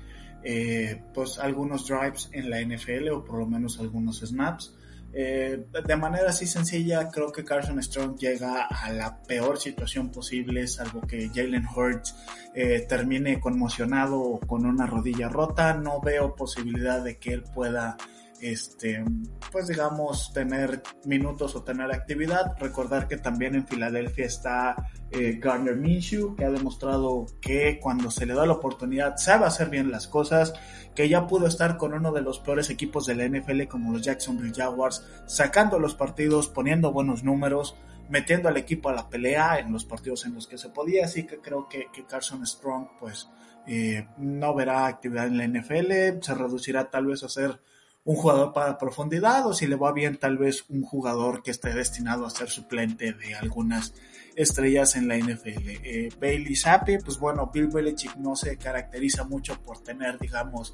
[1.11, 4.75] pues algunos drives en la NFL o por lo menos algunos snaps.
[5.17, 10.67] Eh, de manera así sencilla, creo que Carson Strong llega a la peor situación posible,
[10.67, 12.13] salvo que Jalen Hurts
[12.53, 15.73] eh, termine conmocionado o con una rodilla rota.
[15.73, 17.95] No veo posibilidad de que él pueda
[18.41, 19.03] este,
[19.51, 22.55] pues digamos, tener minutos o tener actividad.
[22.59, 28.25] Recordar que también en Filadelfia está eh, Garner Minshew, que ha demostrado que cuando se
[28.25, 30.53] le da la oportunidad sabe hacer bien las cosas,
[30.93, 34.01] que ya pudo estar con uno de los peores equipos de la NFL como los
[34.01, 37.75] Jacksonville Jaguars, sacando los partidos, poniendo buenos números
[38.09, 41.25] metiendo al equipo a la pelea en los partidos en los que se podía, así
[41.25, 43.29] que creo que, que Carson Strong pues
[43.67, 47.59] eh, no verá actividad en la NFL, se reducirá tal vez a ser
[48.05, 51.73] un jugador para profundidad o si le va bien tal vez un jugador que esté
[51.73, 53.93] destinado a ser suplente de algunas
[54.35, 55.69] estrellas en la NFL.
[55.83, 60.71] Eh, Bailey Zappi, pues bueno, Bill Belichick no se caracteriza mucho por tener, digamos,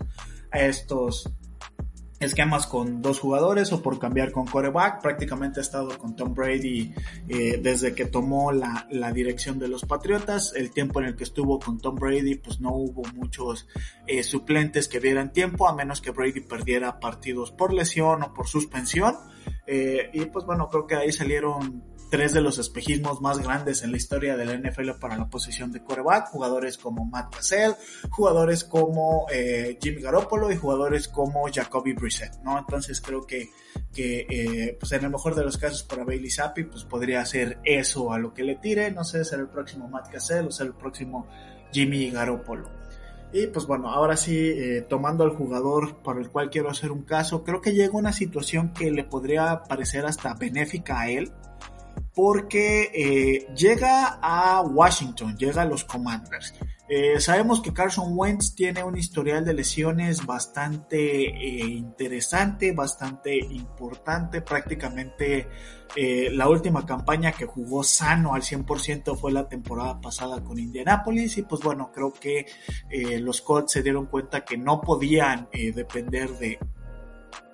[0.51, 1.31] a estos
[2.21, 5.01] esquemas con dos jugadores o por cambiar con coreback.
[5.01, 6.93] Prácticamente ha estado con Tom Brady
[7.27, 10.53] eh, desde que tomó la, la, dirección de los Patriotas.
[10.55, 13.67] El tiempo en el que estuvo con Tom Brady, pues no hubo muchos
[14.07, 18.47] eh, suplentes que dieran tiempo, a menos que Brady perdiera partidos por lesión o por
[18.47, 19.15] suspensión.
[19.65, 23.91] Eh, y pues bueno, creo que ahí salieron tres de los espejismos más grandes en
[23.91, 27.73] la historia de la NFL para la posición de coreback, jugadores como Matt Cassell,
[28.09, 32.59] jugadores como eh, Jimmy Garoppolo y jugadores como Jacoby Brissett, ¿no?
[32.59, 33.49] Entonces creo que,
[33.93, 37.59] que eh, pues en el mejor de los casos para Bailey Zappi, pues podría ser
[37.63, 40.67] eso a lo que le tire, no sé, ser el próximo Matt Cassell o ser
[40.67, 41.27] el próximo
[41.71, 42.69] Jimmy Garoppolo.
[43.33, 47.03] Y pues bueno, ahora sí, eh, tomando al jugador para el cual quiero hacer un
[47.03, 51.31] caso, creo que llega una situación que le podría parecer hasta benéfica a él,
[52.13, 56.53] porque eh, llega a Washington, llega a los Commanders.
[56.89, 64.41] Eh, sabemos que Carson Wentz tiene un historial de lesiones bastante eh, interesante, bastante importante.
[64.41, 65.47] Prácticamente
[66.31, 71.41] la última campaña que jugó sano al 100% fue la temporada pasada con Indianapolis y
[71.41, 72.45] pues bueno, creo que
[73.19, 76.59] los Colts se dieron cuenta que no podían depender de,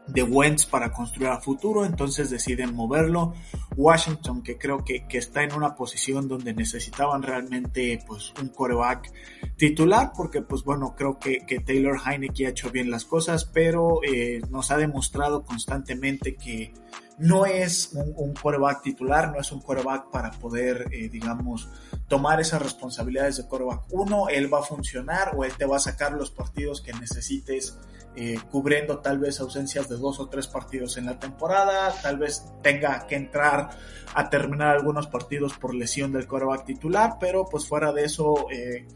[0.08, 3.34] de Wentz para construir a futuro, entonces deciden moverlo.
[3.76, 9.12] Washington, que creo que, que, está en una posición donde necesitaban realmente pues un coreback
[9.56, 14.00] titular, porque pues bueno, creo que, que Taylor Heineke ha hecho bien las cosas, pero
[14.04, 16.74] eh, nos ha demostrado constantemente que
[17.18, 21.68] no es un, un quarterback titular, no es un quarterback para poder, eh, digamos,
[22.08, 23.86] tomar esas responsabilidades de quarterback.
[23.92, 27.78] Uno, él va a funcionar o él te va a sacar los partidos que necesites
[28.20, 32.52] eh, cubriendo tal vez ausencias de dos o tres partidos en la temporada, tal vez
[32.64, 33.70] tenga que entrar
[34.16, 38.88] a terminar algunos partidos por lesión del coreback titular, pero pues fuera de eso, eh,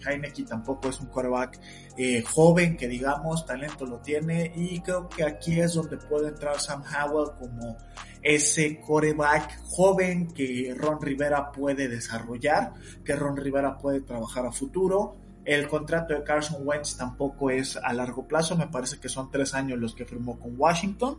[0.50, 1.60] tampoco es un coreback
[1.98, 6.60] eh, joven que digamos, talento lo tiene y creo que aquí es donde puede entrar
[6.60, 7.78] Sam Howell como
[8.24, 12.74] ese coreback joven que Ron Rivera puede desarrollar,
[13.06, 17.94] que Ron Rivera puede trabajar a futuro el contrato de Carson Wentz tampoco es a
[17.94, 21.18] largo plazo, me parece que son tres años los que firmó con Washington.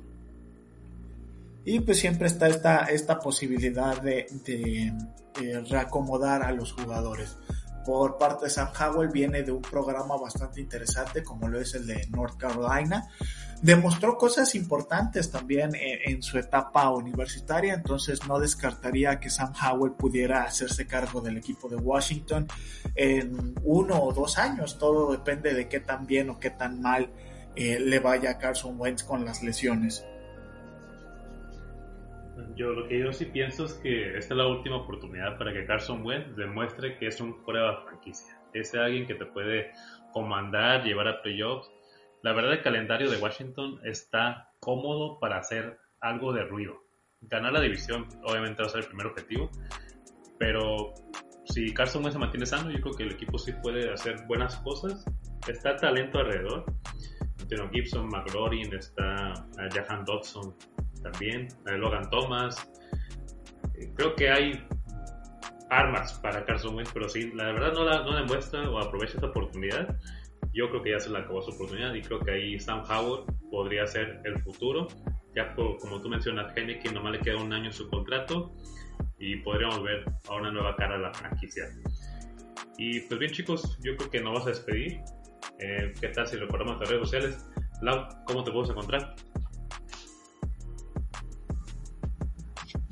[1.65, 7.37] Y pues siempre está esta, esta posibilidad de, de reacomodar a los jugadores.
[7.85, 11.87] Por parte de Sam Howell viene de un programa bastante interesante como lo es el
[11.87, 13.09] de North Carolina,
[13.61, 20.42] demostró cosas importantes también en, su etapa universitaria, entonces no descartaría que Sam Howell pudiera
[20.42, 22.49] hacerse cargo del equipo de Washington
[22.95, 27.11] en uno o dos años, todo depende de qué tan bien o qué tan mal
[27.55, 30.05] eh, le vaya a Carson Wentz con las lesiones.
[32.57, 35.65] Yo lo que yo sí pienso es que esta es la última oportunidad para que
[35.65, 38.38] Carson Wentz demuestre que es un prueba franquicia.
[38.53, 39.73] Es alguien que te puede
[40.12, 41.71] comandar, llevar a playoffs
[42.23, 46.81] la verdad, el calendario de Washington está cómodo para hacer algo de ruido.
[47.21, 49.51] Ganar la división, obviamente, va a ser el primer objetivo,
[50.38, 50.95] pero
[51.45, 54.57] si Carson Wentz se mantiene sano, yo creo que el equipo sí puede hacer buenas
[54.59, 55.05] cosas.
[55.49, 56.65] Está talento alrededor.
[57.49, 60.55] Tiene Gibson, McLaurin, está eh, Jahan Dodson
[61.03, 62.71] también, eh, Logan Thomas.
[63.75, 64.67] Eh, creo que hay
[65.71, 69.27] armas para Carson Wentz, pero sí, la verdad no la, no demuestra o aprovecha esta
[69.27, 69.99] oportunidad
[70.55, 73.25] yo creo que ya se le acabó su oportunidad y creo que ahí Sam Howard
[73.51, 74.88] podría ser el futuro.
[75.35, 78.53] Ya como tú mencionas, que nomás le queda un año en su contrato
[79.19, 81.65] y podríamos ver a una nueva cara a la franquicia.
[82.77, 85.01] Y pues bien chicos, yo creo que nos vas a despedir.
[85.59, 87.51] Eh, ¿Qué tal si recordamos las redes sociales?
[87.81, 89.15] Lau, ¿cómo te podemos encontrar?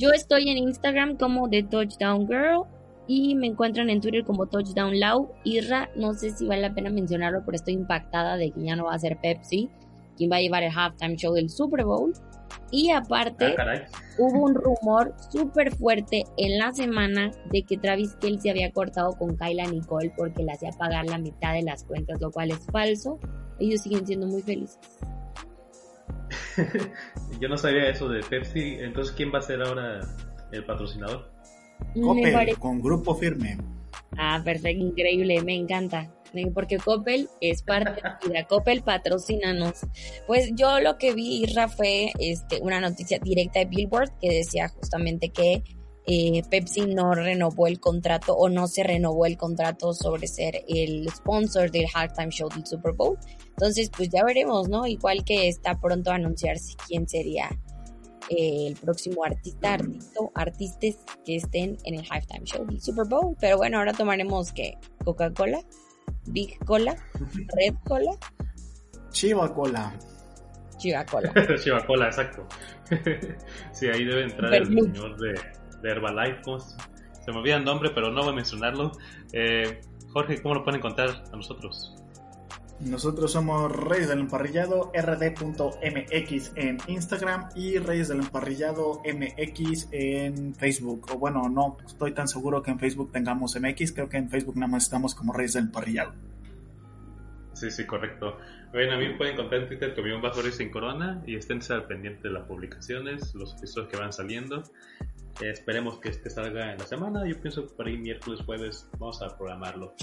[0.00, 2.62] Yo estoy en Instagram como The Touchdown Girl
[3.06, 5.30] y me encuentran en Twitter como Touchdown Low.
[5.44, 8.86] Irra, no sé si vale la pena mencionarlo, pero estoy impactada de que ya no
[8.86, 9.68] va a ser Pepsi
[10.16, 12.14] quien va a llevar el halftime show del Super Bowl.
[12.70, 13.86] Y aparte, ah,
[14.16, 19.36] hubo un rumor súper fuerte en la semana de que Travis Kelsey había cortado con
[19.36, 23.18] Kyla Nicole porque le hacía pagar la mitad de las cuentas, lo cual es falso.
[23.58, 24.78] Ellos siguen siendo muy felices.
[27.40, 28.76] Yo no sabía eso de Pepsi.
[28.80, 30.00] Entonces, ¿quién va a ser ahora
[30.52, 31.30] el patrocinador?
[32.02, 33.58] Coppel, pare- con grupo firme.
[34.18, 36.10] Ah, perfecto, increíble, me encanta.
[36.54, 38.44] Porque Coppel es parte de la vida.
[38.48, 39.80] Coppel patrocínanos.
[40.26, 44.68] Pues yo lo que vi, Isra, fue este, una noticia directa de Billboard que decía
[44.68, 45.62] justamente que
[46.06, 51.08] eh, Pepsi no renovó el contrato o no se renovó el contrato sobre ser el
[51.10, 53.18] sponsor del halftime show del Super Bowl.
[53.50, 54.86] Entonces, pues ya veremos, ¿no?
[54.86, 57.50] Igual que está pronto a anunciarse quién sería
[58.30, 63.36] eh, el próximo artista, artista, artistas que estén en el halftime show del Super Bowl.
[63.40, 65.60] Pero bueno, ahora tomaremos que Coca-Cola,
[66.26, 66.96] Big Cola,
[67.56, 68.12] Red Cola,
[69.10, 69.92] Chiva Cola.
[70.78, 71.32] Chiva Cola.
[71.62, 72.46] Chivacola, exacto.
[73.72, 75.34] sí, ahí debe entrar el señor de,
[75.82, 76.42] de Herbalife.
[76.42, 76.76] ¿cómo se,
[77.24, 78.92] se me olvida el nombre, pero no voy a mencionarlo.
[79.32, 79.80] Eh,
[80.12, 81.94] Jorge, ¿cómo lo pueden encontrar a nosotros?
[82.80, 91.08] Nosotros somos Reyes del Emparrillado, rd.mx en Instagram y Reyes del Emparrillado MX en Facebook.
[91.12, 94.56] O bueno, no estoy tan seguro que en Facebook tengamos MX, creo que en Facebook
[94.56, 96.14] nada más estamos como Reyes del Emparrillado.
[97.52, 98.38] Sí, sí, correcto.
[98.72, 101.60] Bueno, a mí me pueden encontrar en Twitter como un bajo sin corona y estén
[101.68, 104.62] al pendiente de las publicaciones, los episodios que van saliendo.
[105.40, 107.26] Eh, esperemos que este salga en la semana.
[107.26, 109.94] Yo pienso que por ahí miércoles, jueves vamos a programarlo.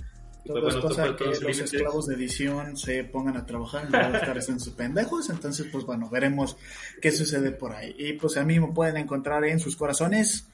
[0.44, 1.74] Y pues, Todo es bueno, cosa que los límites.
[1.74, 5.30] esclavos de edición se pongan a trabajar en lugar de estar haciendo sus pendejos.
[5.30, 6.58] Entonces, pues bueno, veremos
[7.02, 7.96] qué sucede por ahí.
[7.98, 10.50] Y pues a mí me pueden encontrar en sus corazones.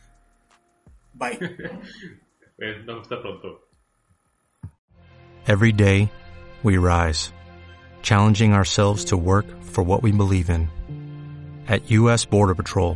[1.14, 1.38] Bye.
[2.60, 3.68] Eh, nos vemos pronto.
[5.48, 6.10] Every day,
[6.62, 7.34] we rise,
[8.04, 10.70] challenging ourselves to work for what we believe in.
[11.68, 12.26] At U.S.
[12.26, 12.96] Border Patrol,